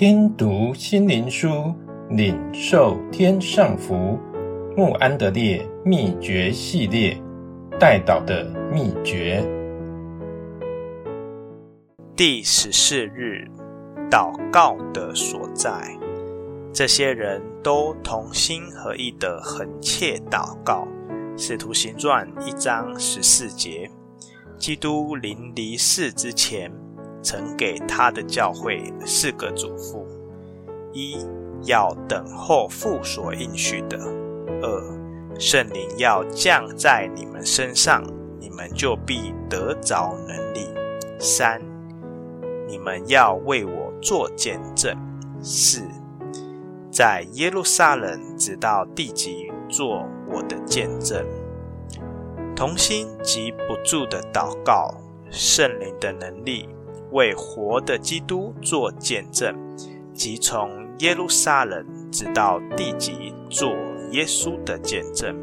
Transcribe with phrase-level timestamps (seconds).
[0.00, 1.74] 听读心灵书，
[2.08, 4.18] 领受天上福。
[4.74, 7.22] 穆安德烈秘诀系列，
[7.78, 9.44] 代祷的秘诀。
[12.16, 13.46] 第十四日，
[14.10, 15.70] 祷告的所在。
[16.72, 20.88] 这些人都同心合意的恒切祷告。
[21.36, 23.90] 使徒行传一章十四节，
[24.56, 26.72] 基督临离世之前，
[27.22, 30.04] 曾给他的教会四个嘱咐：
[30.92, 31.26] 一
[31.64, 33.98] 要等候父所应许的；
[34.62, 38.02] 二圣灵要降在你们身上，
[38.38, 40.66] 你们就必得着能力；
[41.18, 41.60] 三
[42.68, 44.94] 你们要为我作见证；
[45.42, 45.82] 四
[46.90, 51.24] 在耶路撒冷直到地极做我的见证，
[52.56, 54.92] 同心及不住的祷告，
[55.30, 56.68] 圣灵的能力
[57.12, 59.54] 为活的基督做见证，
[60.14, 63.70] 即从耶路撒冷直到地极做
[64.12, 65.36] 耶稣的见证。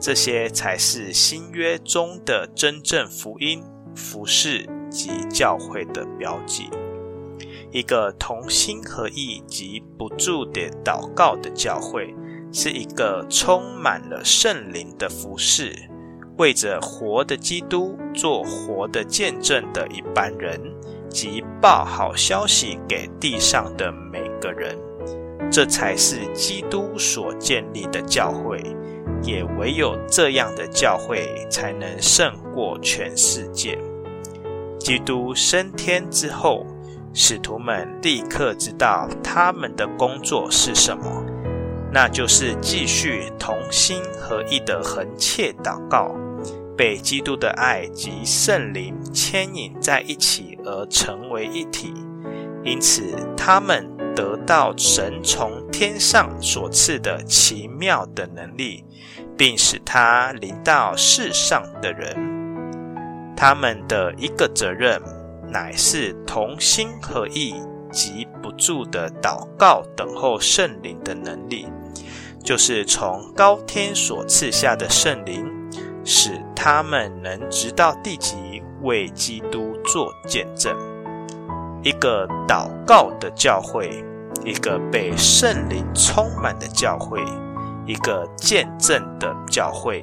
[0.00, 3.62] 这些才是新约中的真正福音、
[3.94, 6.68] 服事及教会的标记。
[7.72, 12.14] 一个同心合意及不住的祷告的教会。
[12.52, 15.76] 是一个充满了圣灵的服事，
[16.38, 20.58] 为着活的基督做活的见证的一般人，
[21.16, 24.76] 及报好消息给地上的每个人，
[25.50, 28.62] 这才是基督所建立的教会。
[29.22, 33.78] 也唯有这样的教会，才能胜过全世界。
[34.78, 36.66] 基督升天之后，
[37.14, 41.24] 使徒们立刻知道他们的工作是什么。
[41.90, 46.14] 那就是继续同心合意的恒切祷告，
[46.76, 51.94] 被基督的爱及圣灵牵引在一起而成为一体。
[52.64, 58.84] 因此，他们得到神从天上所赐的奇妙的能力，
[59.36, 62.16] 并使他临到世上的人。
[63.36, 65.00] 他们的一个责任，
[65.48, 67.54] 乃是同心合意
[67.92, 71.68] 及不住的祷告，等候圣灵的能力。
[72.42, 75.44] 就是从高天所赐下的圣灵，
[76.04, 80.76] 使他们能直到地极为基督做见证。
[81.84, 84.04] 一个祷告的教会，
[84.44, 87.24] 一个被圣灵充满的教会，
[87.86, 90.02] 一个见证的教会，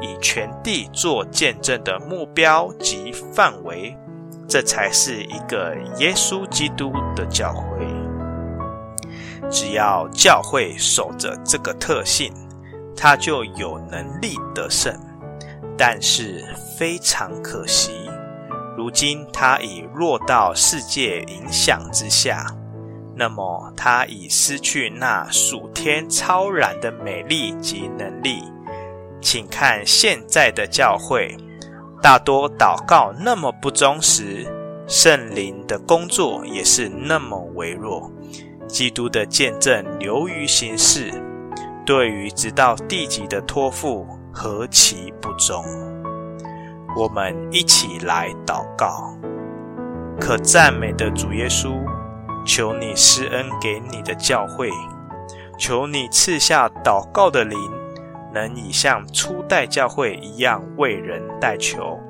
[0.00, 3.98] 以全地做见证的目标及范围，
[4.46, 7.84] 这才是一个耶稣基督的教会。
[9.50, 12.32] 只要教会守着这个特性，
[12.96, 14.96] 他就有能力得胜。
[15.76, 16.44] 但是
[16.78, 17.90] 非常可惜，
[18.76, 22.46] 如今他已落到世界影响之下，
[23.16, 28.42] 那么他已失去那属天超然的美丽及能力。
[29.20, 31.36] 请看现在的教会，
[32.02, 34.46] 大多祷告那么不忠实，
[34.86, 38.12] 圣灵的工作也是那么微弱。
[38.66, 41.12] 基督的见证流于形式，
[41.86, 45.64] 对于直到地极的托付何其不忠！
[46.96, 49.16] 我们一起来祷告，
[50.20, 51.80] 可赞美的主耶稣，
[52.44, 54.68] 求你施恩给你的教会，
[55.56, 57.56] 求你赐下祷告的灵，
[58.32, 62.00] 能以像初代教会一样为人代求，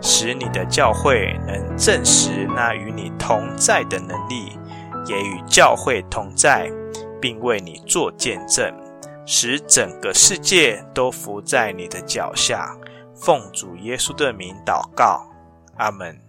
[0.00, 4.58] 使你的教会能证实那与你同在的能力。
[5.06, 6.66] 也与教会同在，
[7.20, 8.72] 并为你做见证，
[9.26, 12.76] 使整个世界都伏在你的脚下。
[13.14, 15.26] 奉主耶稣的名祷告，
[15.76, 16.23] 阿门。